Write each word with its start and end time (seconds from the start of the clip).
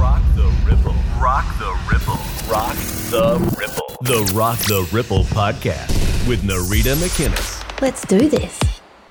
Rock 0.00 0.22
the 0.34 0.50
Ripple. 0.64 0.94
Rock 1.20 1.58
the 1.58 1.78
Ripple. 1.92 2.14
Rock 2.50 2.74
the 3.10 3.54
Ripple. 3.58 3.96
The 4.00 4.32
Rock 4.34 4.58
the 4.60 4.88
Ripple 4.90 5.24
podcast 5.24 6.26
with 6.26 6.40
Narida 6.40 6.94
McInnes. 6.94 7.82
Let's 7.82 8.06
do 8.06 8.30
this. 8.30 8.58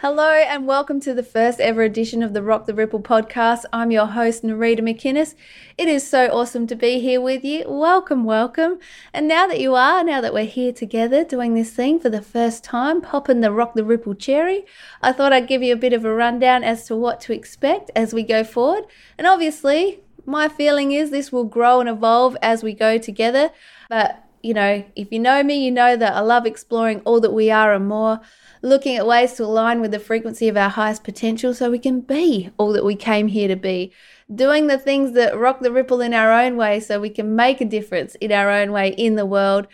Hello, 0.01 0.31
and 0.31 0.65
welcome 0.65 0.99
to 1.01 1.13
the 1.13 1.21
first 1.21 1.59
ever 1.59 1.83
edition 1.83 2.23
of 2.23 2.33
the 2.33 2.41
Rock 2.41 2.65
the 2.65 2.73
Ripple 2.73 3.01
podcast. 3.01 3.65
I'm 3.71 3.91
your 3.91 4.07
host, 4.07 4.41
Narida 4.41 4.79
McInnes. 4.79 5.35
It 5.77 5.87
is 5.87 6.07
so 6.07 6.25
awesome 6.29 6.65
to 6.65 6.75
be 6.75 6.99
here 6.99 7.21
with 7.21 7.45
you. 7.45 7.65
Welcome, 7.67 8.23
welcome. 8.23 8.79
And 9.13 9.27
now 9.27 9.45
that 9.45 9.59
you 9.59 9.75
are, 9.75 10.03
now 10.03 10.21
that 10.21 10.33
we're 10.33 10.45
here 10.45 10.73
together 10.73 11.23
doing 11.23 11.53
this 11.53 11.71
thing 11.71 11.99
for 11.99 12.09
the 12.09 12.23
first 12.23 12.63
time, 12.63 12.99
popping 12.99 13.41
the 13.41 13.51
Rock 13.51 13.75
the 13.75 13.85
Ripple 13.85 14.15
cherry, 14.15 14.65
I 15.03 15.11
thought 15.11 15.33
I'd 15.33 15.47
give 15.47 15.61
you 15.61 15.71
a 15.71 15.77
bit 15.77 15.93
of 15.93 16.03
a 16.03 16.11
rundown 16.11 16.63
as 16.63 16.87
to 16.87 16.95
what 16.95 17.21
to 17.21 17.33
expect 17.33 17.91
as 17.95 18.11
we 18.11 18.23
go 18.23 18.43
forward. 18.43 18.85
And 19.19 19.27
obviously, 19.27 19.99
my 20.25 20.47
feeling 20.47 20.91
is 20.91 21.09
this 21.09 21.31
will 21.31 21.45
grow 21.45 21.79
and 21.79 21.89
evolve 21.89 22.37
as 22.41 22.63
we 22.63 22.73
go 22.73 22.97
together. 22.97 23.51
But, 23.89 24.23
you 24.41 24.53
know, 24.53 24.85
if 24.95 25.11
you 25.11 25.19
know 25.19 25.43
me, 25.43 25.63
you 25.63 25.71
know 25.71 25.95
that 25.95 26.13
I 26.13 26.19
love 26.21 26.45
exploring 26.45 27.01
all 27.05 27.19
that 27.21 27.33
we 27.33 27.51
are 27.51 27.73
and 27.73 27.87
more 27.87 28.21
looking 28.61 28.95
at 28.95 29.07
ways 29.07 29.33
to 29.33 29.43
align 29.43 29.81
with 29.81 29.91
the 29.91 29.99
frequency 29.99 30.47
of 30.47 30.57
our 30.57 30.69
highest 30.69 31.03
potential 31.03 31.53
so 31.53 31.71
we 31.71 31.79
can 31.79 32.01
be 32.01 32.49
all 32.57 32.73
that 32.73 32.85
we 32.85 32.95
came 32.95 33.27
here 33.27 33.47
to 33.47 33.55
be. 33.55 33.93
Doing 34.33 34.67
the 34.67 34.77
things 34.77 35.13
that 35.13 35.37
rock 35.37 35.59
the 35.59 35.71
ripple 35.71 36.01
in 36.01 36.13
our 36.13 36.31
own 36.31 36.55
way 36.55 36.79
so 36.79 36.99
we 36.99 37.09
can 37.09 37.35
make 37.35 37.61
a 37.61 37.65
difference 37.65 38.15
in 38.15 38.31
our 38.31 38.49
own 38.49 38.71
way 38.71 38.89
in 38.89 39.15
the 39.15 39.25
world, 39.25 39.67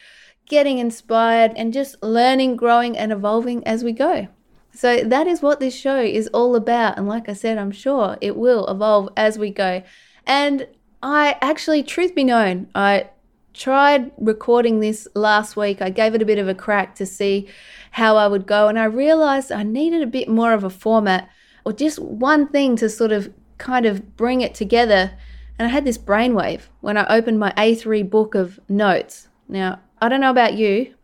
getting 0.48 0.78
inspired 0.78 1.52
and 1.56 1.74
just 1.74 2.02
learning, 2.02 2.56
growing, 2.56 2.98
and 2.98 3.12
evolving 3.12 3.66
as 3.68 3.84
we 3.84 3.92
go. 3.92 4.28
So 4.76 5.04
that 5.04 5.26
is 5.26 5.42
what 5.42 5.60
this 5.60 5.76
show 5.76 6.02
is 6.02 6.28
all 6.34 6.56
about. 6.56 6.98
And 6.98 7.08
like 7.08 7.30
I 7.30 7.34
said, 7.34 7.58
I'm 7.58 7.72
sure 7.72 8.18
it 8.20 8.36
will 8.36 8.68
evolve 8.68 9.10
as 9.16 9.40
we 9.40 9.50
go. 9.50 9.84
And 10.26 10.68
I 11.04 11.38
actually, 11.42 11.84
truth 11.84 12.16
be 12.16 12.24
known, 12.24 12.68
I 12.74 13.10
tried 13.54 14.12
recording 14.18 14.80
this 14.80 15.08
last 15.16 15.56
week. 15.56 15.82
I 15.82 15.90
gave 15.90 16.14
it 16.14 16.22
a 16.22 16.26
bit 16.26 16.40
of 16.40 16.48
a 16.48 16.56
crack 16.56 16.96
to 16.96 17.06
see 17.06 17.48
how 17.92 18.18
I 18.18 18.28
would 18.28 18.46
go. 18.46 18.68
And 18.68 18.78
I 18.78 18.86
realized 18.86 19.52
I 19.52 19.64
needed 19.64 20.02
a 20.02 20.08
bit 20.08 20.28
more 20.28 20.54
of 20.54 20.64
a 20.64 20.70
format 20.70 21.30
or 21.64 21.74
just 21.74 22.00
one 22.00 22.48
thing 22.48 22.76
to 22.78 22.90
sort 22.90 23.12
of 23.12 23.34
kind 23.58 23.86
of 23.86 24.18
bring 24.18 24.42
it 24.42 24.54
together. 24.54 25.18
And 25.58 25.68
I 25.68 25.72
had 25.72 25.86
this 25.86 25.98
brainwave 25.98 26.64
when 26.82 26.98
I 26.98 27.08
opened 27.08 27.40
my 27.40 27.52
A3 27.52 28.10
book 28.10 28.36
of 28.36 28.60
notes. 28.68 29.30
Now, 29.48 29.80
I 30.02 30.10
don't 30.10 30.22
know 30.22 30.32
about 30.32 30.56
you, 30.56 30.95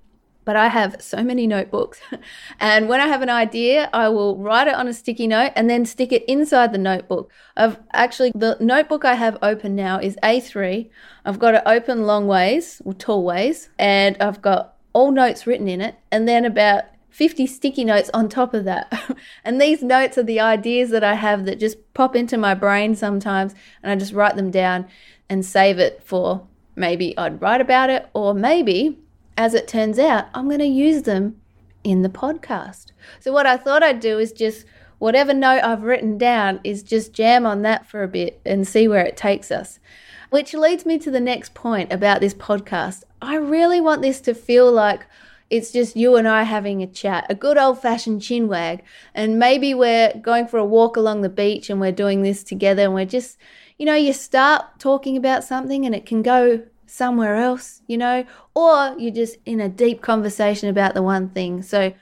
but 0.52 0.58
I 0.58 0.68
have 0.68 0.98
so 1.00 1.24
many 1.24 1.48
notebooks. 1.48 2.02
and 2.60 2.90
when 2.90 3.00
I 3.00 3.08
have 3.08 3.22
an 3.22 3.30
idea, 3.30 3.90
I 3.94 4.10
will 4.10 4.38
write 4.38 4.68
it 4.68 4.76
on 4.76 4.86
a 4.86 4.94
sticky 4.94 5.26
note 5.26 5.54
and 5.56 5.70
then 5.70 5.86
stick 5.86 6.12
it 6.12 6.26
inside 6.26 6.74
the 6.74 6.78
notebook. 6.78 7.32
I've 7.56 7.80
actually, 7.94 8.34
the 8.36 8.58
notebook 8.60 9.06
I 9.06 9.14
have 9.14 9.38
open 9.42 9.78
now 9.78 9.98
is 9.98 10.18
A3. 10.22 10.90
I've 11.24 11.40
got 11.40 11.56
it 11.56 11.64
open 11.66 12.06
long 12.06 12.28
ways 12.28 12.82
or 12.84 12.94
tall 12.94 13.24
ways, 13.24 13.70
and 13.80 14.18
I've 14.20 14.42
got 14.42 14.74
all 14.92 15.14
notes 15.14 15.48
written 15.48 15.70
in 15.70 15.80
it, 15.80 15.96
and 16.12 16.28
then 16.28 16.44
about 16.44 16.84
50 17.12 17.48
sticky 17.48 17.86
notes 17.86 18.10
on 18.14 18.28
top 18.28 18.54
of 18.54 18.66
that. 18.66 19.16
and 19.46 19.62
these 19.62 19.82
notes 19.82 20.18
are 20.18 20.24
the 20.24 20.42
ideas 20.42 20.90
that 20.90 21.06
I 21.06 21.14
have 21.14 21.46
that 21.46 21.62
just 21.62 21.94
pop 21.94 22.14
into 22.14 22.38
my 22.38 22.56
brain 22.56 22.94
sometimes, 22.94 23.56
and 23.82 23.90
I 23.90 23.96
just 23.96 24.12
write 24.12 24.36
them 24.36 24.52
down 24.52 24.90
and 25.30 25.46
save 25.46 25.80
it 25.80 26.04
for 26.04 26.46
maybe 26.76 27.18
I'd 27.18 27.42
write 27.42 27.62
about 27.62 27.90
it, 27.90 28.10
or 28.14 28.34
maybe, 28.34 29.00
as 29.38 29.54
it 29.54 29.68
turns 29.68 29.98
out, 30.00 30.28
I'm 30.34 30.48
going 30.48 30.60
to 30.60 30.66
use 30.66 31.04
them 31.04 31.42
in 31.84 32.02
the 32.02 32.10
podcast. 32.10 32.88
So, 33.20 33.32
what 33.32 33.46
I 33.46 33.58
thought 33.58 33.84
I'd 33.84 34.00
do 34.00 34.20
is 34.20 34.32
just 34.32 34.66
whatever 35.00 35.34
note 35.34 35.64
I've 35.64 35.84
written 35.84 36.18
down 36.18 36.60
is 36.64 36.84
just 36.84 37.14
jam 37.14 37.46
on 37.46 37.64
that 37.64 37.88
for 37.88 38.04
a 38.04 38.08
bit 38.08 38.40
and 38.46 38.68
see 38.68 38.88
where 38.88 39.04
it 39.06 39.18
takes 39.18 39.52
us. 39.52 39.80
Which 40.30 40.54
leads 40.54 40.86
me 40.86 40.98
to 41.00 41.12
the 41.12 41.20
next 41.20 41.54
point 41.54 41.92
about 41.92 42.22
this 42.22 42.34
podcast. 42.34 43.04
I 43.22 43.36
really 43.36 43.82
want 43.82 44.02
this 44.02 44.22
to 44.22 44.34
feel 44.34 44.72
like 44.72 45.06
it's 45.50 45.72
just 45.72 45.98
you 45.98 46.16
and 46.16 46.28
I 46.28 46.44
having 46.44 46.82
a 46.82 46.88
chat, 46.88 47.26
a 47.30 47.36
good 47.36 47.58
old 47.58 47.82
fashioned 47.82 48.22
chin 48.22 48.48
wag. 48.48 48.84
And 49.14 49.38
maybe 49.38 49.74
we're 49.74 50.14
going 50.22 50.48
for 50.48 50.58
a 50.58 50.66
walk 50.66 50.96
along 50.96 51.22
the 51.22 51.30
beach 51.30 51.70
and 51.70 51.82
we're 51.82 51.92
doing 51.92 52.22
this 52.22 52.44
together 52.44 52.84
and 52.84 52.94
we're 52.94 53.06
just, 53.06 53.38
you 53.78 53.86
know, 53.86 53.96
you 53.96 54.14
start 54.14 54.80
talking 54.80 55.18
about 55.18 55.44
something 55.44 55.86
and 55.86 55.94
it 55.94 56.06
can 56.06 56.22
go 56.22 56.64
somewhere 56.92 57.36
else, 57.36 57.82
you 57.88 57.98
know, 57.98 58.26
or 58.54 58.96
you're 58.98 59.14
just 59.14 59.38
in 59.46 59.62
a 59.62 59.70
deep 59.70 60.02
conversation 60.02 60.68
about 60.70 60.94
the 60.94 61.02
one 61.02 61.30
thing. 61.30 61.62
So, 61.62 61.94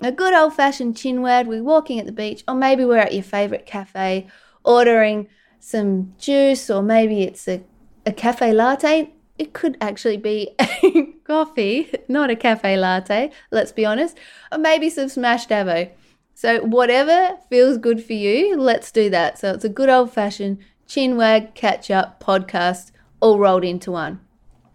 a 0.00 0.12
good 0.12 0.34
old 0.34 0.54
fashioned 0.54 0.96
chin 0.96 1.22
wag, 1.22 1.46
we're 1.46 1.62
walking 1.62 1.98
at 1.98 2.06
the 2.06 2.12
beach, 2.12 2.44
or 2.46 2.54
maybe 2.54 2.84
we're 2.84 2.98
at 2.98 3.14
your 3.14 3.22
favorite 3.22 3.66
cafe 3.66 4.26
ordering 4.64 5.28
some 5.58 6.14
juice, 6.18 6.70
or 6.70 6.82
maybe 6.82 7.22
it's 7.22 7.48
a 7.48 7.62
a 8.06 8.12
cafe 8.12 8.52
latte. 8.52 9.12
It 9.38 9.52
could 9.52 9.76
actually 9.80 10.16
be 10.16 10.50
a 10.58 11.12
coffee, 11.24 11.92
not 12.08 12.30
a 12.30 12.36
cafe 12.36 12.76
latte, 12.76 13.30
let's 13.50 13.72
be 13.72 13.84
honest, 13.84 14.16
or 14.52 14.58
maybe 14.58 14.88
some 14.88 15.08
smashed 15.08 15.50
avo. 15.50 15.90
So, 16.34 16.60
whatever 16.60 17.36
feels 17.50 17.78
good 17.78 18.02
for 18.02 18.12
you, 18.12 18.56
let's 18.56 18.92
do 18.92 19.10
that. 19.10 19.38
So, 19.38 19.52
it's 19.52 19.64
a 19.64 19.68
good 19.68 19.88
old 19.88 20.12
fashioned 20.12 20.58
chin 20.86 21.16
wag 21.16 21.54
catch 21.54 21.90
up 21.90 22.22
podcast 22.22 22.92
all 23.20 23.38
rolled 23.38 23.64
into 23.64 23.90
one. 23.90 24.20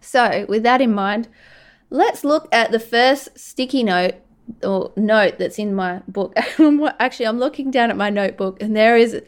So, 0.02 0.46
with 0.48 0.62
that 0.64 0.80
in 0.80 0.92
mind, 0.92 1.28
let's 1.90 2.24
look 2.24 2.48
at 2.52 2.72
the 2.72 2.80
first 2.80 3.38
sticky 3.38 3.82
note 3.82 4.14
or 4.62 4.92
note 4.96 5.38
that's 5.38 5.58
in 5.58 5.74
my 5.74 6.02
book. 6.08 6.34
Actually, 6.98 7.26
I'm 7.26 7.38
looking 7.38 7.70
down 7.70 7.90
at 7.90 7.96
my 7.96 8.10
notebook 8.10 8.60
and 8.60 8.76
there 8.76 8.96
is 8.96 9.22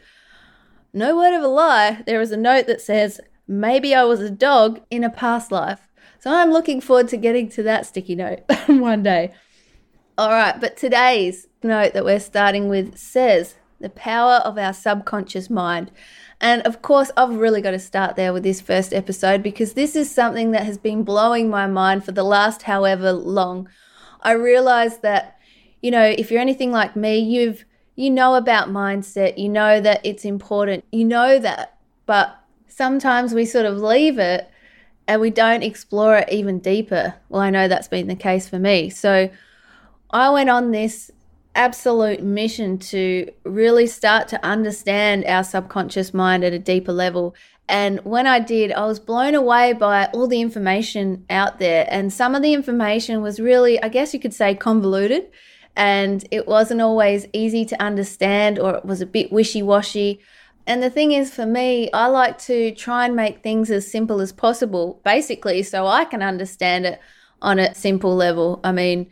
no 0.93 1.15
word 1.15 1.35
of 1.35 1.43
a 1.43 1.47
lie. 1.47 2.03
There 2.05 2.21
is 2.21 2.31
a 2.31 2.37
note 2.37 2.67
that 2.67 2.81
says, 2.81 3.19
Maybe 3.47 3.93
I 3.93 4.03
was 4.03 4.21
a 4.21 4.29
dog 4.29 4.81
in 4.89 5.03
a 5.03 5.09
past 5.09 5.51
life. 5.51 5.87
So 6.19 6.33
I'm 6.33 6.51
looking 6.51 6.81
forward 6.81 7.07
to 7.09 7.17
getting 7.17 7.49
to 7.49 7.63
that 7.63 7.85
sticky 7.85 8.15
note 8.15 8.39
one 8.67 9.03
day. 9.03 9.33
All 10.17 10.29
right, 10.29 10.59
but 10.59 10.77
today's 10.77 11.47
note 11.61 11.93
that 11.93 12.05
we're 12.05 12.19
starting 12.19 12.69
with 12.69 12.97
says 12.97 13.55
the 13.79 13.89
power 13.89 14.35
of 14.35 14.57
our 14.57 14.73
subconscious 14.73 15.49
mind. 15.49 15.91
And 16.41 16.61
of 16.63 16.81
course, 16.81 17.11
I've 17.15 17.35
really 17.35 17.61
got 17.61 17.71
to 17.71 17.79
start 17.79 18.15
there 18.15 18.33
with 18.33 18.43
this 18.43 18.61
first 18.61 18.93
episode 18.93 19.41
because 19.41 19.73
this 19.73 19.95
is 19.95 20.11
something 20.11 20.51
that 20.51 20.63
has 20.63 20.77
been 20.77 21.03
blowing 21.03 21.49
my 21.49 21.67
mind 21.67 22.03
for 22.03 22.11
the 22.11 22.23
last 22.23 22.63
however 22.63 23.11
long. 23.11 23.69
I 24.21 24.31
realize 24.33 24.99
that, 24.99 25.39
you 25.81 25.91
know, 25.91 26.03
if 26.03 26.31
you're 26.31 26.41
anything 26.41 26.71
like 26.71 26.95
me, 26.95 27.19
you've 27.19 27.65
you 27.95 28.09
know 28.09 28.35
about 28.35 28.69
mindset, 28.69 29.37
you 29.37 29.47
know 29.47 29.79
that 29.79 30.01
it's 30.03 30.25
important, 30.25 30.83
you 30.91 31.05
know 31.05 31.39
that, 31.39 31.77
but 32.05 32.37
sometimes 32.67 33.33
we 33.33 33.45
sort 33.45 33.65
of 33.65 33.77
leave 33.77 34.19
it 34.19 34.49
and 35.07 35.21
we 35.21 35.29
don't 35.29 35.63
explore 35.63 36.17
it 36.17 36.29
even 36.31 36.59
deeper. 36.59 37.15
Well, 37.29 37.41
I 37.41 37.49
know 37.49 37.67
that's 37.67 37.87
been 37.87 38.07
the 38.07 38.15
case 38.15 38.49
for 38.49 38.59
me. 38.59 38.89
So 38.89 39.29
I 40.09 40.29
went 40.29 40.49
on 40.49 40.71
this 40.71 41.11
absolute 41.55 42.21
mission 42.21 42.77
to 42.77 43.31
really 43.43 43.87
start 43.87 44.27
to 44.27 44.45
understand 44.45 45.25
our 45.25 45.43
subconscious 45.43 46.13
mind 46.13 46.43
at 46.43 46.53
a 46.53 46.59
deeper 46.59 46.91
level. 46.91 47.35
And 47.67 47.99
when 48.03 48.27
I 48.27 48.39
did, 48.39 48.71
I 48.71 48.85
was 48.85 48.99
blown 48.99 49.33
away 49.33 49.73
by 49.73 50.05
all 50.07 50.27
the 50.27 50.41
information 50.41 51.25
out 51.29 51.57
there. 51.57 51.87
And 51.89 52.13
some 52.13 52.35
of 52.35 52.43
the 52.43 52.53
information 52.53 53.21
was 53.21 53.39
really, 53.39 53.81
I 53.81 53.89
guess 53.89 54.13
you 54.13 54.19
could 54.19 54.33
say, 54.33 54.53
convoluted. 54.53 55.31
And 55.75 56.25
it 56.31 56.47
wasn't 56.47 56.81
always 56.81 57.25
easy 57.33 57.65
to 57.65 57.81
understand, 57.81 58.59
or 58.59 58.75
it 58.75 58.85
was 58.85 59.01
a 59.01 59.05
bit 59.05 59.31
wishy 59.31 59.63
washy. 59.63 60.19
And 60.67 60.81
the 60.81 60.89
thing 60.89 61.11
is, 61.11 61.33
for 61.33 61.45
me, 61.45 61.91
I 61.91 62.07
like 62.07 62.37
to 62.43 62.71
try 62.73 63.05
and 63.05 63.15
make 63.15 63.41
things 63.41 63.69
as 63.71 63.91
simple 63.91 64.21
as 64.21 64.31
possible, 64.31 65.01
basically, 65.03 65.63
so 65.63 65.85
I 65.85 66.05
can 66.05 66.21
understand 66.21 66.85
it 66.85 66.99
on 67.41 67.59
a 67.59 67.75
simple 67.75 68.15
level. 68.15 68.61
I 68.63 68.71
mean, 68.71 69.11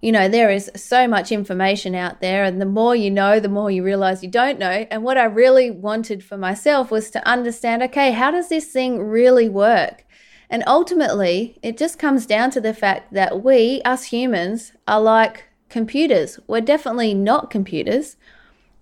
you 0.00 0.12
know, 0.12 0.28
there 0.28 0.50
is 0.50 0.70
so 0.76 1.08
much 1.08 1.32
information 1.32 1.94
out 1.94 2.20
there, 2.20 2.44
and 2.44 2.60
the 2.60 2.66
more 2.66 2.94
you 2.94 3.10
know, 3.10 3.40
the 3.40 3.48
more 3.48 3.70
you 3.70 3.82
realize 3.82 4.22
you 4.22 4.30
don't 4.30 4.58
know. 4.58 4.86
And 4.90 5.02
what 5.02 5.18
I 5.18 5.24
really 5.24 5.70
wanted 5.70 6.22
for 6.22 6.36
myself 6.36 6.90
was 6.90 7.10
to 7.10 7.28
understand 7.28 7.82
okay, 7.82 8.12
how 8.12 8.30
does 8.30 8.48
this 8.48 8.66
thing 8.66 9.02
really 9.02 9.48
work? 9.48 10.04
And 10.48 10.62
ultimately, 10.66 11.58
it 11.62 11.76
just 11.76 11.98
comes 11.98 12.26
down 12.26 12.50
to 12.52 12.60
the 12.60 12.74
fact 12.74 13.12
that 13.12 13.42
we, 13.42 13.82
us 13.84 14.04
humans, 14.04 14.72
are 14.86 15.00
like 15.00 15.44
computers. 15.68 16.38
We're 16.46 16.60
definitely 16.60 17.14
not 17.14 17.50
computers 17.50 18.16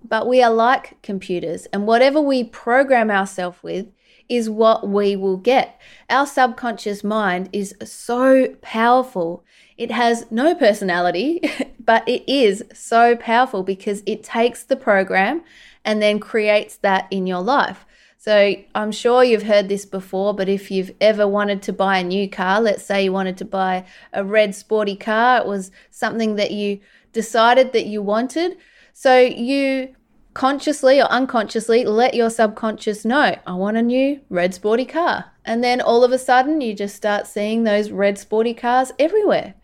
but 0.07 0.27
we 0.29 0.43
are 0.43 0.53
like 0.53 1.01
computers, 1.03 1.67
and 1.73 1.87
whatever 1.87 2.21
we 2.21 2.45
program 2.45 3.11
ourselves 3.11 3.63
with 3.63 3.87
is 4.29 4.49
what 4.51 4.89
we 4.89 5.17
will 5.17 5.37
get. 5.37 5.81
Our 6.11 6.27
subconscious 6.27 7.03
mind 7.03 7.49
is 7.53 7.75
so 7.83 8.55
powerful. 8.61 9.45
It 9.77 9.91
has 9.91 10.31
no 10.31 10.55
personality, 10.55 11.41
but 11.85 12.09
it 12.09 12.31
is 12.31 12.65
so 12.73 13.17
powerful 13.17 13.63
because 13.63 14.03
it 14.07 14.23
takes 14.23 14.63
the 14.63 14.77
program 14.77 15.43
and 15.85 16.01
then 16.01 16.19
creates 16.21 16.77
that 16.79 17.07
in 17.11 17.27
your 17.27 17.43
life. 17.43 17.85
So 18.17 18.55
I'm 18.75 18.91
sure 18.91 19.23
you've 19.23 19.43
heard 19.43 19.69
this 19.69 19.85
before, 19.85 20.33
but 20.33 20.49
if 20.49 20.71
you've 20.71 20.93
ever 21.01 21.29
wanted 21.29 21.61
to 21.63 21.75
buy 21.75 21.99
a 21.99 22.05
new 22.05 22.29
car, 22.29 22.61
let's 22.61 22.83
say 22.83 23.05
you 23.05 23.13
wanted 23.13 23.37
to 23.39 23.45
buy 23.45 23.85
a 24.15 24.25
red 24.25 24.55
sporty 24.55 24.97
car, 24.97 25.43
it 25.43 25.47
was 25.47 25.71
something 25.91 26.37
that 26.37 26.51
you 26.51 26.81
decided 27.13 27.73
that 27.73 27.85
you 27.85 28.01
wanted 28.01 28.57
so 28.97 29.19
you 29.19 29.95
consciously 30.35 31.01
or 31.01 31.07
unconsciously 31.07 31.85
let 31.85 32.15
your 32.15 32.31
subconscious 32.31 33.05
know, 33.05 33.37
I 33.45 33.55
want 33.55 33.77
a 33.77 33.83
new 33.83 34.21
red 34.31 34.55
sporty 34.55 34.85
car. 34.85 35.33
And 35.45 35.63
then 35.63 35.81
all 35.81 36.05
of 36.05 36.13
a 36.13 36.19
sudden, 36.19 36.61
you 36.61 36.75
just 36.75 36.95
start 36.95 37.27
seeing 37.27 37.65
those 37.65 37.91
red 37.91 38.19
sporty 38.19 38.55
cars 38.55 38.93
everywhere. 38.99 39.55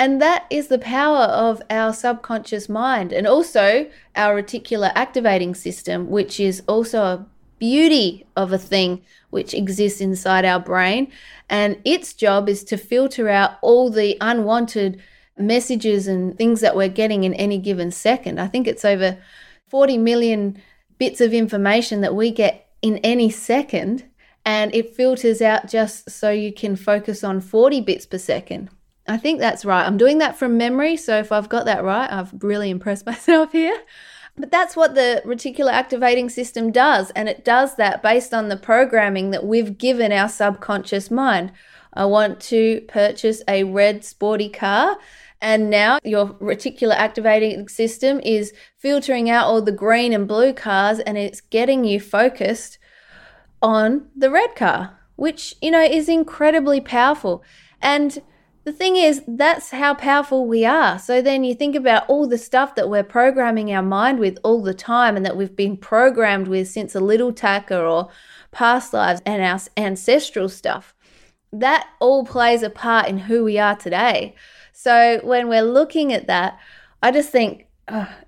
And 0.00 0.18
that 0.22 0.46
is 0.48 0.68
the 0.68 0.78
power 0.78 1.24
of 1.24 1.60
our 1.68 1.92
subconscious 1.92 2.70
mind 2.70 3.12
and 3.12 3.26
also 3.26 3.86
our 4.16 4.42
reticular 4.42 4.90
activating 4.94 5.54
system, 5.54 6.08
which 6.08 6.40
is 6.40 6.62
also 6.66 7.02
a 7.02 7.26
beauty 7.58 8.26
of 8.34 8.50
a 8.50 8.56
thing 8.56 9.02
which 9.28 9.52
exists 9.52 10.00
inside 10.00 10.46
our 10.46 10.58
brain. 10.58 11.12
And 11.50 11.76
its 11.84 12.14
job 12.14 12.48
is 12.48 12.64
to 12.64 12.78
filter 12.78 13.28
out 13.28 13.58
all 13.60 13.90
the 13.90 14.16
unwanted 14.22 15.02
messages 15.36 16.06
and 16.06 16.34
things 16.34 16.62
that 16.62 16.74
we're 16.74 16.88
getting 16.88 17.24
in 17.24 17.34
any 17.34 17.58
given 17.58 17.90
second. 17.90 18.40
I 18.40 18.46
think 18.46 18.66
it's 18.66 18.86
over 18.86 19.18
40 19.68 19.98
million 19.98 20.62
bits 20.96 21.20
of 21.20 21.34
information 21.34 22.00
that 22.00 22.14
we 22.14 22.30
get 22.30 22.70
in 22.80 22.96
any 23.04 23.28
second, 23.28 24.04
and 24.46 24.74
it 24.74 24.96
filters 24.96 25.42
out 25.42 25.68
just 25.68 26.08
so 26.08 26.30
you 26.30 26.54
can 26.54 26.74
focus 26.74 27.22
on 27.22 27.42
40 27.42 27.82
bits 27.82 28.06
per 28.06 28.16
second. 28.16 28.70
I 29.10 29.16
think 29.16 29.40
that's 29.40 29.64
right. 29.64 29.84
I'm 29.84 29.96
doing 29.96 30.18
that 30.18 30.38
from 30.38 30.56
memory, 30.56 30.96
so 30.96 31.18
if 31.18 31.32
I've 31.32 31.48
got 31.48 31.64
that 31.64 31.82
right, 31.82 32.10
I've 32.10 32.32
really 32.42 32.70
impressed 32.70 33.06
myself 33.12 33.52
here. 33.52 33.76
But 34.36 34.50
that's 34.50 34.76
what 34.76 34.94
the 34.94 35.20
reticular 35.26 35.72
activating 35.72 36.28
system 36.28 36.70
does, 36.70 37.10
and 37.10 37.28
it 37.28 37.44
does 37.44 37.76
that 37.76 38.02
based 38.02 38.32
on 38.32 38.48
the 38.48 38.56
programming 38.56 39.32
that 39.32 39.44
we've 39.44 39.76
given 39.76 40.12
our 40.12 40.28
subconscious 40.28 41.10
mind. 41.10 41.52
I 41.92 42.04
want 42.04 42.40
to 42.42 42.82
purchase 42.82 43.42
a 43.48 43.64
red 43.64 44.04
sporty 44.04 44.48
car 44.48 44.96
and 45.42 45.70
now 45.70 45.98
your 46.04 46.28
reticular 46.34 46.94
activating 46.94 47.68
system 47.68 48.20
is 48.20 48.52
filtering 48.76 49.30
out 49.30 49.46
all 49.46 49.62
the 49.62 49.72
green 49.72 50.12
and 50.12 50.28
blue 50.28 50.52
cars 50.52 50.98
and 51.00 51.16
it's 51.16 51.40
getting 51.40 51.84
you 51.84 51.98
focused 51.98 52.78
on 53.62 54.08
the 54.14 54.30
red 54.30 54.54
car, 54.54 54.98
which, 55.16 55.56
you 55.60 55.70
know, 55.70 55.82
is 55.82 56.08
incredibly 56.08 56.80
powerful. 56.80 57.42
And 57.80 58.22
the 58.64 58.72
thing 58.72 58.96
is, 58.96 59.22
that's 59.26 59.70
how 59.70 59.94
powerful 59.94 60.46
we 60.46 60.64
are. 60.66 60.98
So 60.98 61.22
then 61.22 61.44
you 61.44 61.54
think 61.54 61.74
about 61.74 62.06
all 62.08 62.26
the 62.26 62.36
stuff 62.36 62.74
that 62.74 62.90
we're 62.90 63.02
programming 63.02 63.72
our 63.72 63.82
mind 63.82 64.18
with 64.18 64.38
all 64.44 64.62
the 64.62 64.74
time 64.74 65.16
and 65.16 65.24
that 65.24 65.36
we've 65.36 65.56
been 65.56 65.76
programmed 65.76 66.46
with 66.46 66.68
since 66.68 66.94
a 66.94 67.00
little 67.00 67.32
tacker 67.32 67.80
or 67.80 68.10
past 68.50 68.92
lives 68.92 69.22
and 69.24 69.42
our 69.42 69.60
ancestral 69.76 70.48
stuff. 70.48 70.94
That 71.52 71.88
all 72.00 72.24
plays 72.24 72.62
a 72.62 72.70
part 72.70 73.08
in 73.08 73.18
who 73.18 73.44
we 73.44 73.58
are 73.58 73.76
today. 73.76 74.34
So 74.72 75.20
when 75.24 75.48
we're 75.48 75.62
looking 75.62 76.12
at 76.12 76.26
that, 76.26 76.58
I 77.02 77.12
just 77.12 77.30
think, 77.30 77.66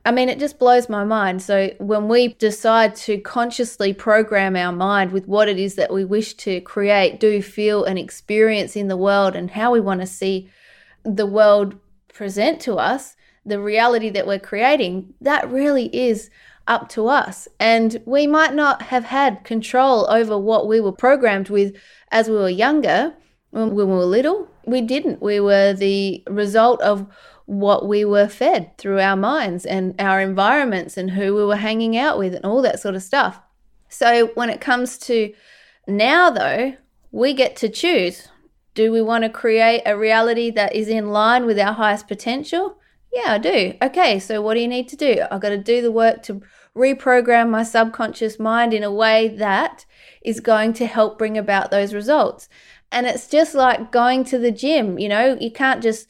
I 0.04 0.10
mean, 0.12 0.28
it 0.28 0.38
just 0.38 0.58
blows 0.58 0.88
my 0.88 1.04
mind. 1.04 1.40
So 1.42 1.70
when 1.78 2.08
we 2.08 2.28
decide 2.34 2.96
to 2.96 3.18
consciously 3.18 3.92
program 3.92 4.56
our 4.56 4.72
mind 4.72 5.12
with 5.12 5.28
what 5.28 5.48
it 5.48 5.58
is 5.58 5.76
that 5.76 5.92
we 5.92 6.04
wish 6.04 6.34
to 6.34 6.60
create, 6.62 7.20
do, 7.20 7.40
feel, 7.40 7.84
and 7.84 7.98
experience 7.98 8.74
in 8.74 8.88
the 8.88 8.96
world, 8.96 9.36
and 9.36 9.50
how 9.50 9.70
we 9.70 9.80
want 9.80 10.00
to 10.00 10.06
see 10.06 10.50
the 11.04 11.26
world 11.26 11.76
present 12.12 12.60
to 12.62 12.76
us, 12.76 13.16
the 13.46 13.60
reality 13.60 14.10
that 14.10 14.26
we're 14.26 14.38
creating, 14.38 15.14
that 15.20 15.50
really 15.50 15.86
is 15.94 16.30
up 16.66 16.88
to 16.90 17.08
us. 17.08 17.48
And 17.58 18.02
we 18.04 18.26
might 18.26 18.54
not 18.54 18.82
have 18.82 19.04
had 19.04 19.44
control 19.44 20.10
over 20.10 20.38
what 20.38 20.66
we 20.66 20.80
were 20.80 20.92
programmed 20.92 21.50
with 21.50 21.76
as 22.10 22.28
we 22.28 22.36
were 22.36 22.48
younger, 22.48 23.14
when 23.50 23.74
we 23.74 23.84
were 23.84 24.04
little, 24.04 24.48
we 24.66 24.80
didn't. 24.80 25.20
We 25.20 25.40
were 25.40 25.74
the 25.74 26.22
result 26.28 26.80
of 26.80 27.06
what 27.46 27.88
we 27.88 28.04
were 28.04 28.28
fed 28.28 28.76
through 28.78 29.00
our 29.00 29.16
minds 29.16 29.66
and 29.66 29.94
our 30.00 30.20
environments 30.20 30.96
and 30.96 31.10
who 31.10 31.34
we 31.34 31.44
were 31.44 31.56
hanging 31.56 31.96
out 31.96 32.18
with 32.18 32.34
and 32.34 32.44
all 32.44 32.62
that 32.62 32.80
sort 32.80 32.94
of 32.94 33.02
stuff. 33.02 33.40
So 33.88 34.28
when 34.34 34.48
it 34.48 34.60
comes 34.60 34.96
to 34.98 35.32
now, 35.86 36.30
though, 36.30 36.76
we 37.10 37.34
get 37.34 37.56
to 37.56 37.68
choose. 37.68 38.28
Do 38.74 38.90
we 38.90 39.02
want 39.02 39.24
to 39.24 39.30
create 39.30 39.82
a 39.84 39.98
reality 39.98 40.50
that 40.52 40.74
is 40.74 40.88
in 40.88 41.10
line 41.10 41.44
with 41.44 41.58
our 41.58 41.74
highest 41.74 42.08
potential? 42.08 42.78
Yeah, 43.12 43.34
I 43.34 43.38
do. 43.38 43.74
Okay, 43.82 44.18
so 44.18 44.40
what 44.40 44.54
do 44.54 44.60
you 44.60 44.68
need 44.68 44.88
to 44.88 44.96
do? 44.96 45.22
I've 45.30 45.42
got 45.42 45.50
to 45.50 45.58
do 45.58 45.82
the 45.82 45.92
work 45.92 46.22
to 46.24 46.40
reprogram 46.74 47.50
my 47.50 47.62
subconscious 47.62 48.38
mind 48.38 48.72
in 48.72 48.82
a 48.82 48.92
way 48.92 49.28
that 49.28 49.84
is 50.22 50.40
going 50.40 50.72
to 50.74 50.86
help 50.86 51.18
bring 51.18 51.36
about 51.36 51.70
those 51.70 51.92
results. 51.92 52.48
And 52.90 53.06
it's 53.06 53.28
just 53.28 53.54
like 53.54 53.92
going 53.92 54.24
to 54.24 54.38
the 54.38 54.50
gym, 54.50 54.98
you 54.98 55.08
know, 55.08 55.36
you 55.38 55.50
can't 55.50 55.82
just 55.82 56.06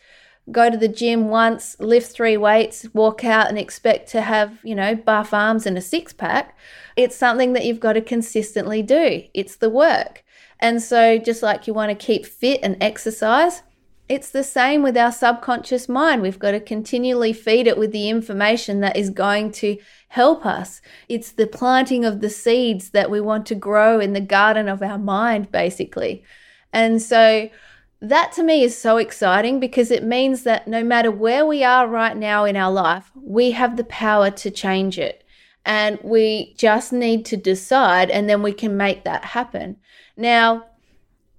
go 0.50 0.68
to 0.68 0.76
the 0.76 0.88
gym 0.88 1.28
once, 1.28 1.76
lift 1.78 2.12
three 2.12 2.36
weights, 2.36 2.86
walk 2.92 3.24
out 3.24 3.48
and 3.48 3.58
expect 3.58 4.08
to 4.10 4.22
have, 4.22 4.58
you 4.64 4.74
know, 4.74 4.94
buff 4.94 5.32
arms 5.32 5.66
and 5.66 5.78
a 5.78 5.80
six 5.80 6.12
pack. 6.12 6.56
It's 6.96 7.16
something 7.16 7.52
that 7.52 7.64
you've 7.64 7.80
got 7.80 7.92
to 7.92 8.00
consistently 8.00 8.82
do. 8.82 9.22
It's 9.34 9.56
the 9.56 9.70
work. 9.70 10.24
And 10.58 10.82
so, 10.82 11.18
just 11.18 11.42
like 11.42 11.66
you 11.66 11.74
want 11.74 11.90
to 11.90 12.06
keep 12.06 12.26
fit 12.26 12.60
and 12.62 12.76
exercise, 12.80 13.62
it's 14.08 14.30
the 14.30 14.44
same 14.44 14.82
with 14.82 14.96
our 14.96 15.12
subconscious 15.12 15.88
mind. 15.88 16.22
We've 16.22 16.38
got 16.38 16.50
to 16.50 16.60
continually 16.60 17.32
feed 17.32 17.66
it 17.66 17.78
with 17.78 17.92
the 17.92 18.08
information 18.08 18.80
that 18.80 18.96
is 18.96 19.10
going 19.10 19.52
to 19.52 19.78
help 20.08 20.44
us. 20.44 20.82
It's 21.08 21.32
the 21.32 21.46
planting 21.46 22.04
of 22.04 22.20
the 22.20 22.30
seeds 22.30 22.90
that 22.90 23.10
we 23.10 23.20
want 23.20 23.46
to 23.46 23.54
grow 23.54 24.00
in 24.00 24.12
the 24.12 24.20
garden 24.20 24.68
of 24.68 24.82
our 24.82 24.98
mind, 24.98 25.50
basically. 25.50 26.24
And 26.72 27.00
so 27.00 27.48
that 28.02 28.32
to 28.32 28.42
me 28.42 28.64
is 28.64 28.76
so 28.76 28.96
exciting 28.96 29.60
because 29.60 29.92
it 29.92 30.02
means 30.02 30.42
that 30.42 30.66
no 30.66 30.82
matter 30.82 31.10
where 31.10 31.46
we 31.46 31.62
are 31.62 31.86
right 31.86 32.16
now 32.16 32.44
in 32.44 32.56
our 32.56 32.72
life, 32.72 33.12
we 33.14 33.52
have 33.52 33.76
the 33.76 33.84
power 33.84 34.28
to 34.30 34.50
change 34.50 34.98
it. 34.98 35.22
And 35.64 36.00
we 36.02 36.54
just 36.58 36.92
need 36.92 37.24
to 37.26 37.36
decide 37.36 38.10
and 38.10 38.28
then 38.28 38.42
we 38.42 38.52
can 38.52 38.76
make 38.76 39.04
that 39.04 39.24
happen. 39.24 39.76
Now, 40.16 40.66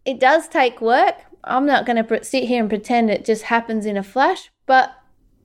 it 0.05 0.21
does 0.21 0.47
take 0.47 0.79
work. 0.79 1.15
I'm 1.43 1.65
not 1.65 1.85
going 1.85 2.01
to 2.01 2.23
sit 2.23 2.45
here 2.45 2.61
and 2.61 2.69
pretend 2.69 3.09
it 3.09 3.25
just 3.25 3.43
happens 3.43 3.85
in 3.85 3.97
a 3.97 4.03
flash, 4.03 4.49
but 4.65 4.93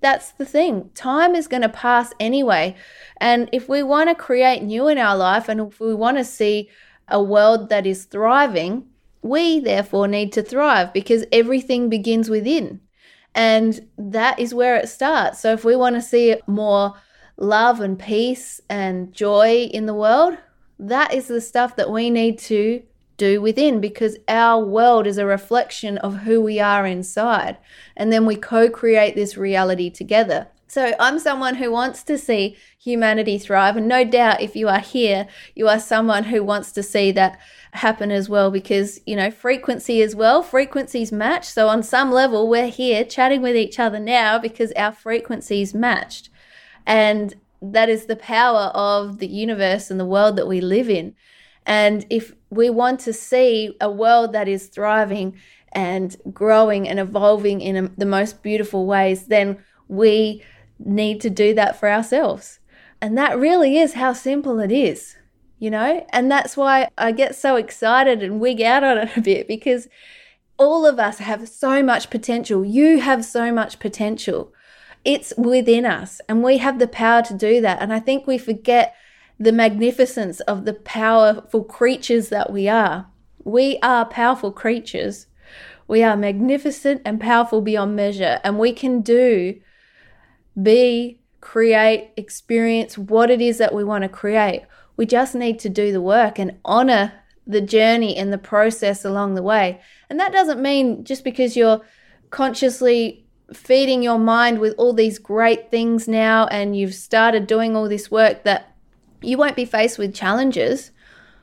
that's 0.00 0.30
the 0.30 0.46
thing. 0.46 0.90
Time 0.94 1.34
is 1.34 1.48
going 1.48 1.62
to 1.62 1.68
pass 1.68 2.12
anyway. 2.20 2.76
And 3.20 3.48
if 3.52 3.68
we 3.68 3.82
want 3.82 4.08
to 4.08 4.14
create 4.14 4.62
new 4.62 4.86
in 4.86 4.98
our 4.98 5.16
life 5.16 5.48
and 5.48 5.60
if 5.60 5.80
we 5.80 5.94
want 5.94 6.18
to 6.18 6.24
see 6.24 6.70
a 7.08 7.20
world 7.20 7.70
that 7.70 7.86
is 7.86 8.04
thriving, 8.04 8.86
we 9.22 9.60
therefore 9.60 10.08
need 10.08 10.32
to 10.32 10.42
thrive 10.42 10.92
because 10.92 11.24
everything 11.32 11.88
begins 11.88 12.28
within. 12.28 12.80
And 13.34 13.88
that 13.96 14.38
is 14.38 14.54
where 14.54 14.76
it 14.76 14.88
starts. 14.88 15.40
So 15.40 15.52
if 15.52 15.64
we 15.64 15.76
want 15.76 15.96
to 15.96 16.02
see 16.02 16.36
more 16.46 16.94
love 17.36 17.80
and 17.80 17.98
peace 17.98 18.60
and 18.68 19.12
joy 19.12 19.68
in 19.72 19.86
the 19.86 19.94
world, 19.94 20.38
that 20.78 21.14
is 21.14 21.28
the 21.28 21.40
stuff 21.40 21.76
that 21.76 21.90
we 21.90 22.10
need 22.10 22.38
to 22.38 22.82
do 23.16 23.40
within 23.40 23.80
because 23.80 24.16
our 24.28 24.64
world 24.64 25.06
is 25.06 25.18
a 25.18 25.26
reflection 25.26 25.98
of 25.98 26.18
who 26.18 26.40
we 26.40 26.60
are 26.60 26.86
inside. 26.86 27.58
And 27.96 28.12
then 28.12 28.24
we 28.24 28.36
co 28.36 28.70
create 28.70 29.14
this 29.14 29.36
reality 29.36 29.90
together. 29.90 30.48
So 30.68 30.92
I'm 31.00 31.18
someone 31.18 31.54
who 31.54 31.72
wants 31.72 32.02
to 32.04 32.18
see 32.18 32.56
humanity 32.78 33.38
thrive. 33.38 33.76
And 33.76 33.88
no 33.88 34.04
doubt, 34.04 34.42
if 34.42 34.54
you 34.54 34.68
are 34.68 34.80
here, 34.80 35.26
you 35.54 35.66
are 35.66 35.80
someone 35.80 36.24
who 36.24 36.44
wants 36.44 36.72
to 36.72 36.82
see 36.82 37.10
that 37.12 37.38
happen 37.72 38.10
as 38.10 38.28
well 38.28 38.50
because, 38.50 39.00
you 39.06 39.16
know, 39.16 39.30
frequency 39.30 40.02
as 40.02 40.14
well, 40.14 40.42
frequencies 40.42 41.10
match. 41.10 41.46
So 41.46 41.68
on 41.68 41.82
some 41.82 42.12
level, 42.12 42.48
we're 42.48 42.68
here 42.68 43.02
chatting 43.04 43.40
with 43.40 43.56
each 43.56 43.78
other 43.78 43.98
now 43.98 44.38
because 44.38 44.72
our 44.72 44.92
frequencies 44.92 45.74
matched. 45.74 46.28
And 46.86 47.34
that 47.62 47.88
is 47.88 48.06
the 48.06 48.16
power 48.16 48.70
of 48.74 49.18
the 49.18 49.26
universe 49.26 49.90
and 49.90 49.98
the 49.98 50.06
world 50.06 50.36
that 50.36 50.46
we 50.46 50.60
live 50.60 50.90
in. 50.90 51.14
And 51.66 52.06
if 52.10 52.34
we 52.50 52.70
want 52.70 53.00
to 53.00 53.12
see 53.12 53.76
a 53.80 53.90
world 53.90 54.32
that 54.32 54.48
is 54.48 54.66
thriving 54.66 55.36
and 55.72 56.16
growing 56.32 56.88
and 56.88 56.98
evolving 56.98 57.60
in 57.60 57.76
a, 57.76 57.88
the 57.88 58.06
most 58.06 58.42
beautiful 58.42 58.86
ways, 58.86 59.26
then 59.26 59.58
we 59.88 60.42
need 60.78 61.20
to 61.20 61.30
do 61.30 61.54
that 61.54 61.78
for 61.78 61.90
ourselves. 61.90 62.60
And 63.00 63.16
that 63.16 63.38
really 63.38 63.78
is 63.78 63.94
how 63.94 64.12
simple 64.12 64.58
it 64.60 64.72
is, 64.72 65.16
you 65.58 65.70
know? 65.70 66.06
And 66.10 66.30
that's 66.30 66.56
why 66.56 66.88
I 66.98 67.12
get 67.12 67.34
so 67.34 67.56
excited 67.56 68.22
and 68.22 68.40
wig 68.40 68.60
out 68.60 68.82
on 68.84 68.98
it 68.98 69.16
a 69.16 69.20
bit 69.20 69.46
because 69.46 69.88
all 70.58 70.84
of 70.84 70.98
us 70.98 71.18
have 71.18 71.48
so 71.48 71.82
much 71.82 72.10
potential. 72.10 72.64
You 72.64 73.00
have 73.00 73.24
so 73.24 73.52
much 73.52 73.78
potential. 73.78 74.52
It's 75.04 75.32
within 75.38 75.86
us, 75.86 76.20
and 76.28 76.42
we 76.42 76.58
have 76.58 76.80
the 76.80 76.88
power 76.88 77.22
to 77.22 77.34
do 77.34 77.60
that. 77.60 77.80
And 77.80 77.92
I 77.92 78.00
think 78.00 78.26
we 78.26 78.36
forget 78.36 78.94
the 79.38 79.52
magnificence 79.52 80.40
of 80.40 80.64
the 80.64 80.74
powerful 80.74 81.62
creatures 81.62 82.28
that 82.30 82.52
we 82.52 82.68
are. 82.68 83.06
We 83.44 83.78
are 83.80 84.04
powerful 84.04 84.50
creatures. 84.50 85.26
We 85.86 86.02
are 86.02 86.16
magnificent 86.16 87.02
and 87.04 87.20
powerful 87.20 87.60
beyond 87.60 87.94
measure, 87.94 88.40
and 88.42 88.58
we 88.58 88.72
can 88.72 89.00
do 89.00 89.60
be, 90.62 91.20
create, 91.40 92.10
experience 92.16 92.98
what 92.98 93.30
it 93.30 93.40
is 93.40 93.58
that 93.58 93.74
we 93.74 93.84
want 93.84 94.02
to 94.02 94.08
create. 94.08 94.66
We 94.96 95.06
just 95.06 95.34
need 95.34 95.58
to 95.60 95.68
do 95.68 95.92
the 95.92 96.00
work 96.00 96.38
and 96.38 96.58
honor 96.64 97.12
the 97.46 97.60
journey 97.60 98.16
and 98.16 98.32
the 98.32 98.38
process 98.38 99.04
along 99.04 99.34
the 99.34 99.42
way. 99.42 99.80
And 100.10 100.20
that 100.20 100.32
doesn't 100.32 100.60
mean 100.60 101.04
just 101.04 101.24
because 101.24 101.56
you're 101.56 101.80
consciously 102.30 103.24
feeding 103.52 104.02
your 104.02 104.18
mind 104.18 104.58
with 104.58 104.74
all 104.76 104.92
these 104.92 105.18
great 105.18 105.70
things 105.70 106.06
now 106.06 106.46
and 106.48 106.76
you've 106.76 106.94
started 106.94 107.46
doing 107.46 107.74
all 107.74 107.88
this 107.88 108.10
work 108.10 108.44
that 108.44 108.76
you 109.22 109.38
won't 109.38 109.56
be 109.56 109.64
faced 109.64 109.98
with 109.98 110.14
challenges. 110.14 110.90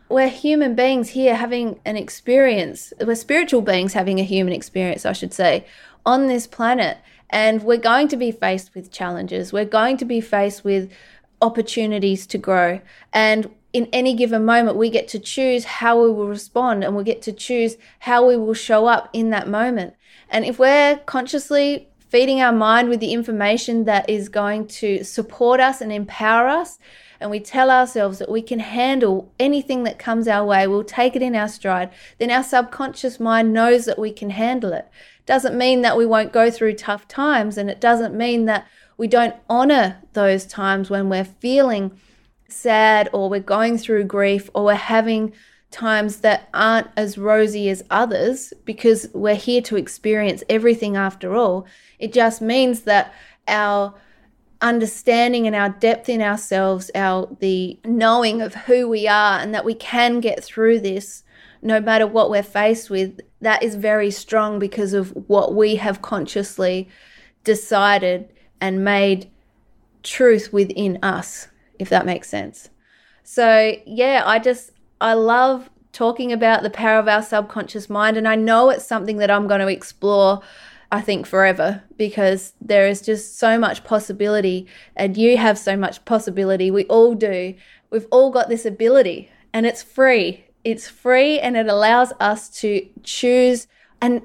We're 0.07 0.29
human 0.29 0.75
beings 0.75 1.09
here 1.09 1.35
having 1.35 1.79
an 1.83 1.97
experience. 1.97 2.93
We're 3.01 3.15
spiritual 3.15 3.61
beings 3.61 3.93
having 3.93 4.19
a 4.19 4.23
human 4.23 4.53
experience, 4.53 5.05
I 5.05 5.13
should 5.13 5.33
say, 5.33 5.65
on 6.05 6.27
this 6.27 6.45
planet. 6.45 6.97
And 7.35 7.63
we're 7.63 7.75
going 7.75 8.07
to 8.07 8.15
be 8.15 8.31
faced 8.31 8.73
with 8.73 8.93
challenges. 8.93 9.51
We're 9.51 9.65
going 9.65 9.97
to 9.97 10.05
be 10.05 10.21
faced 10.21 10.63
with 10.63 10.89
opportunities 11.41 12.25
to 12.27 12.37
grow. 12.37 12.79
And 13.11 13.49
in 13.73 13.89
any 13.91 14.13
given 14.13 14.45
moment, 14.45 14.77
we 14.77 14.89
get 14.89 15.09
to 15.09 15.19
choose 15.19 15.65
how 15.65 16.01
we 16.01 16.09
will 16.09 16.29
respond 16.29 16.85
and 16.85 16.95
we 16.95 17.03
get 17.03 17.21
to 17.23 17.33
choose 17.33 17.75
how 17.99 18.25
we 18.25 18.37
will 18.37 18.53
show 18.53 18.85
up 18.85 19.09
in 19.11 19.31
that 19.31 19.49
moment. 19.49 19.95
And 20.29 20.45
if 20.45 20.57
we're 20.57 21.01
consciously 21.05 21.89
feeding 22.09 22.41
our 22.41 22.51
mind 22.51 22.89
with 22.89 22.99
the 22.99 23.13
information 23.13 23.85
that 23.85 24.09
is 24.09 24.29
going 24.29 24.67
to 24.67 25.03
support 25.03 25.59
us 25.59 25.81
and 25.81 25.91
empower 25.91 26.47
us, 26.47 26.77
and 27.19 27.31
we 27.31 27.39
tell 27.39 27.71
ourselves 27.71 28.19
that 28.19 28.31
we 28.31 28.41
can 28.41 28.59
handle 28.59 29.31
anything 29.39 29.83
that 29.83 29.99
comes 29.99 30.27
our 30.27 30.45
way, 30.45 30.67
we'll 30.67 30.83
take 30.83 31.15
it 31.15 31.21
in 31.21 31.35
our 31.35 31.47
stride, 31.47 31.89
then 32.17 32.31
our 32.31 32.43
subconscious 32.43 33.19
mind 33.19 33.53
knows 33.53 33.85
that 33.85 33.99
we 33.99 34.11
can 34.11 34.31
handle 34.31 34.73
it. 34.73 34.87
Doesn't 35.25 35.57
mean 35.57 35.81
that 35.81 35.97
we 35.97 36.05
won't 36.05 36.33
go 36.33 36.51
through 36.51 36.73
tough 36.73 37.07
times, 37.07 37.57
and 37.57 37.69
it 37.69 37.81
doesn't 37.81 38.15
mean 38.15 38.45
that 38.45 38.67
we 38.97 39.07
don't 39.07 39.35
honor 39.49 40.01
those 40.13 40.45
times 40.45 40.89
when 40.89 41.09
we're 41.09 41.25
feeling 41.25 41.99
sad 42.47 43.09
or 43.11 43.29
we're 43.29 43.39
going 43.39 43.77
through 43.77 44.03
grief 44.03 44.49
or 44.53 44.65
we're 44.65 44.75
having 44.75 45.33
times 45.75 46.17
that 46.21 46.47
aren't 46.53 46.87
as 46.95 47.17
rosy 47.17 47.69
as 47.69 47.83
others 47.89 48.53
because 48.63 49.07
we're 49.13 49.35
here 49.35 49.61
to 49.63 49.75
experience 49.75 50.41
everything 50.49 50.95
after 50.95 51.35
all. 51.35 51.67
It 51.99 52.13
just 52.13 52.41
means 52.41 52.81
that 52.81 53.13
our 53.47 53.93
understanding 54.61 55.45
and 55.45 55.55
our 55.55 55.69
depth 55.69 56.07
in 56.07 56.21
ourselves, 56.21 56.89
our 56.95 57.27
the 57.41 57.77
knowing 57.83 58.41
of 58.41 58.55
who 58.55 58.87
we 58.87 59.05
are 59.05 59.37
and 59.39 59.53
that 59.53 59.65
we 59.65 59.73
can 59.73 60.21
get 60.21 60.43
through 60.43 60.79
this 60.79 61.23
no 61.61 61.81
matter 61.81 62.07
what 62.07 62.29
we're 62.29 62.43
faced 62.43 62.89
with, 62.89 63.19
that 63.41 63.61
is 63.63 63.75
very 63.75 64.11
strong 64.11 64.59
because 64.59 64.93
of 64.93 65.11
what 65.27 65.55
we 65.55 65.75
have 65.75 66.01
consciously 66.01 66.87
decided 67.43 68.31
and 68.61 68.85
made 68.85 69.29
truth 70.03 70.53
within 70.53 70.99
us, 71.03 71.47
if 71.79 71.89
that 71.89 72.05
makes 72.05 72.29
sense. 72.29 72.69
So, 73.23 73.73
yeah, 73.87 74.21
I 74.25 74.37
just, 74.37 74.71
I 75.01 75.13
love 75.13 75.69
talking 75.91 76.33
about 76.33 76.61
the 76.61 76.69
power 76.69 76.99
of 76.99 77.07
our 77.07 77.23
subconscious 77.23 77.89
mind. 77.89 78.17
And 78.17 78.27
I 78.27 78.35
know 78.35 78.69
it's 78.69 78.85
something 78.85 79.17
that 79.17 79.31
I'm 79.31 79.47
going 79.47 79.61
to 79.61 79.67
explore, 79.67 80.41
I 80.91 81.01
think, 81.01 81.25
forever 81.25 81.83
because 81.97 82.53
there 82.59 82.87
is 82.87 83.01
just 83.01 83.39
so 83.39 83.57
much 83.57 83.83
possibility. 83.83 84.67
And 84.95 85.15
you 85.15 85.37
have 85.37 85.57
so 85.57 85.77
much 85.77 86.03
possibility. 86.03 86.69
We 86.69 86.83
all 86.85 87.15
do. 87.15 87.55
We've 87.91 88.07
all 88.11 88.29
got 88.29 88.49
this 88.49 88.65
ability, 88.65 89.29
and 89.53 89.65
it's 89.65 89.81
free. 89.81 90.45
It's 90.65 90.89
free 90.89 91.39
and 91.39 91.55
it 91.55 91.67
allows 91.67 92.11
us 92.19 92.49
to 92.61 92.85
choose 93.03 93.67
and 94.01 94.23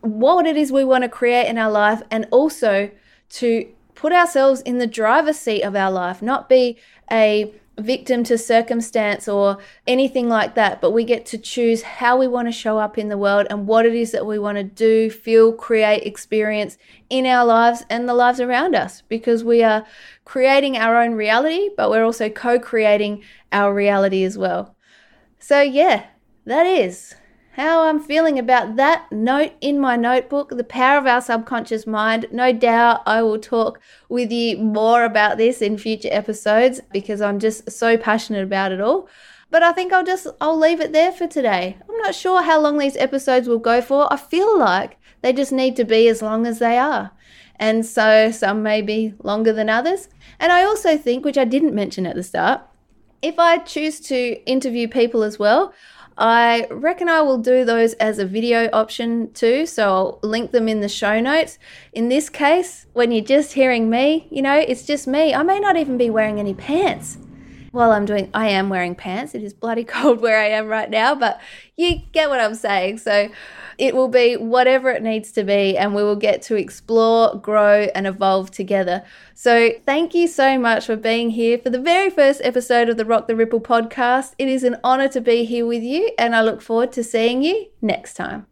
what 0.00 0.44
it 0.44 0.56
is 0.56 0.72
we 0.72 0.84
want 0.84 1.04
to 1.04 1.08
create 1.08 1.46
in 1.46 1.56
our 1.56 1.70
life 1.70 2.02
and 2.10 2.26
also 2.30 2.90
to 3.30 3.68
put 3.94 4.12
ourselves 4.12 4.60
in 4.62 4.78
the 4.78 4.86
driver's 4.86 5.38
seat 5.38 5.62
of 5.62 5.76
our 5.76 5.90
life, 5.90 6.20
not 6.20 6.48
be 6.48 6.76
a 7.10 7.52
victim 7.78 8.24
to 8.24 8.36
circumstance 8.36 9.28
or 9.28 9.58
anything 9.86 10.28
like 10.28 10.54
that, 10.54 10.80
but 10.80 10.90
we 10.90 11.04
get 11.04 11.24
to 11.26 11.38
choose 11.38 11.82
how 11.82 12.16
we 12.16 12.26
want 12.26 12.48
to 12.48 12.52
show 12.52 12.78
up 12.78 12.98
in 12.98 13.08
the 13.08 13.18
world 13.18 13.46
and 13.50 13.66
what 13.66 13.86
it 13.86 13.94
is 13.94 14.12
that 14.12 14.26
we 14.26 14.38
want 14.38 14.58
to 14.58 14.64
do, 14.64 15.10
feel, 15.10 15.52
create, 15.52 16.04
experience 16.04 16.76
in 17.08 17.26
our 17.26 17.44
lives 17.44 17.84
and 17.88 18.08
the 18.08 18.14
lives 18.14 18.40
around 18.40 18.74
us 18.74 19.02
because 19.02 19.44
we 19.44 19.62
are 19.62 19.86
creating 20.24 20.76
our 20.76 21.00
own 21.00 21.12
reality, 21.12 21.70
but 21.76 21.90
we're 21.90 22.04
also 22.04 22.28
co 22.28 22.58
creating 22.58 23.22
our 23.52 23.72
reality 23.72 24.24
as 24.24 24.36
well. 24.36 24.76
So, 25.38 25.60
yeah, 25.60 26.06
that 26.44 26.66
is 26.66 27.14
how 27.58 27.88
I'm 27.88 27.98
feeling 27.98 28.38
about 28.38 28.76
that 28.76 29.10
note 29.10 29.52
in 29.60 29.80
my 29.80 29.96
notebook, 29.96 30.50
the 30.50 30.62
power 30.62 30.96
of 30.96 31.06
our 31.06 31.20
subconscious 31.20 31.88
mind. 31.88 32.26
No 32.30 32.52
doubt 32.52 33.02
I 33.04 33.20
will 33.22 33.40
talk 33.40 33.80
with 34.08 34.30
you 34.30 34.58
more 34.58 35.04
about 35.04 35.38
this 35.38 35.60
in 35.60 35.76
future 35.76 36.08
episodes 36.12 36.80
because 36.92 37.20
I'm 37.20 37.40
just 37.40 37.68
so 37.70 37.98
passionate 37.98 38.44
about 38.44 38.70
it 38.70 38.80
all. 38.80 39.08
But 39.50 39.64
I 39.64 39.72
think 39.72 39.92
I'll 39.92 40.04
just 40.04 40.28
I'll 40.40 40.58
leave 40.58 40.80
it 40.80 40.92
there 40.92 41.10
for 41.10 41.26
today. 41.26 41.76
I'm 41.88 41.98
not 41.98 42.14
sure 42.14 42.42
how 42.42 42.60
long 42.60 42.78
these 42.78 42.96
episodes 42.96 43.48
will 43.48 43.58
go 43.58 43.82
for. 43.82 44.12
I 44.12 44.16
feel 44.16 44.56
like 44.56 44.96
they 45.22 45.32
just 45.32 45.50
need 45.50 45.74
to 45.76 45.84
be 45.84 46.06
as 46.06 46.22
long 46.22 46.46
as 46.46 46.60
they 46.60 46.78
are. 46.78 47.10
And 47.56 47.84
so 47.84 48.30
some 48.30 48.62
may 48.62 48.82
be 48.82 49.14
longer 49.24 49.52
than 49.52 49.68
others. 49.68 50.08
And 50.38 50.52
I 50.52 50.62
also 50.62 50.96
think, 50.96 51.24
which 51.24 51.38
I 51.38 51.44
didn't 51.44 51.74
mention 51.74 52.06
at 52.06 52.14
the 52.14 52.22
start, 52.22 52.60
if 53.20 53.36
I 53.36 53.58
choose 53.58 53.98
to 54.00 54.44
interview 54.44 54.86
people 54.86 55.24
as 55.24 55.40
well, 55.40 55.74
I 56.18 56.66
reckon 56.70 57.08
I 57.08 57.22
will 57.22 57.38
do 57.38 57.64
those 57.64 57.94
as 57.94 58.18
a 58.18 58.26
video 58.26 58.68
option 58.72 59.32
too, 59.32 59.66
so 59.66 59.84
I'll 59.84 60.18
link 60.22 60.50
them 60.50 60.68
in 60.68 60.80
the 60.80 60.88
show 60.88 61.20
notes. 61.20 61.58
In 61.92 62.08
this 62.08 62.28
case, 62.28 62.86
when 62.92 63.12
you're 63.12 63.24
just 63.24 63.52
hearing 63.52 63.88
me, 63.88 64.26
you 64.30 64.42
know, 64.42 64.56
it's 64.56 64.84
just 64.84 65.06
me. 65.06 65.32
I 65.32 65.44
may 65.44 65.60
not 65.60 65.76
even 65.76 65.96
be 65.96 66.10
wearing 66.10 66.40
any 66.40 66.54
pants 66.54 67.18
while 67.72 67.92
I'm 67.92 68.04
doing, 68.04 68.30
I 68.34 68.48
am 68.48 68.68
wearing 68.68 68.94
pants. 68.94 69.34
It 69.34 69.42
is 69.42 69.52
bloody 69.52 69.84
cold 69.94 70.20
where 70.20 70.38
I 70.38 70.48
am 70.48 70.66
right 70.66 70.90
now, 70.90 71.14
but 71.14 71.40
you 71.76 72.00
get 72.12 72.28
what 72.28 72.40
I'm 72.40 72.54
saying. 72.54 72.98
So 72.98 73.28
it 73.78 73.94
will 73.94 74.08
be 74.08 74.36
whatever 74.36 74.90
it 74.90 75.02
needs 75.02 75.30
to 75.32 75.44
be, 75.44 75.78
and 75.78 75.94
we 75.94 76.02
will 76.02 76.16
get 76.16 76.42
to 76.42 76.56
explore, 76.56 77.36
grow, 77.36 77.88
and 77.94 78.06
evolve 78.06 78.50
together. 78.50 79.04
So 79.34 79.70
thank 79.86 80.14
you 80.14 80.26
so 80.26 80.58
much 80.58 80.86
for 80.86 80.96
being 80.96 81.30
here 81.30 81.58
for 81.58 81.70
the 81.70 81.80
very 81.80 82.10
first 82.10 82.40
episode 82.42 82.88
of 82.88 82.96
the 82.96 83.04
Rock 83.04 83.28
the 83.28 83.36
Ripple 83.36 83.60
podcast. 83.60 84.34
It 84.38 84.48
is 84.48 84.64
an 84.64 84.76
honor 84.82 85.08
to 85.08 85.20
be 85.20 85.44
here 85.44 85.64
with 85.64 85.82
you, 85.82 86.10
and 86.18 86.34
I 86.34 86.42
look 86.42 86.60
forward 86.60 86.92
to 86.92 87.04
seeing 87.04 87.42
you 87.42 87.66
next 87.80 88.14
time. 88.14 88.46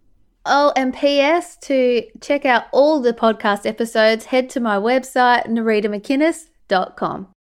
Oh, 0.49 0.73
and 0.77 0.95
P.S. 0.95 1.57
to 1.63 2.05
check 2.21 2.45
out 2.45 2.67
all 2.71 3.01
the 3.01 3.13
podcast 3.13 3.67
episodes, 3.67 4.27
head 4.27 4.49
to 4.51 4.61
my 4.61 4.77
website, 4.77 5.49
naridamckinnis.com. 5.49 7.35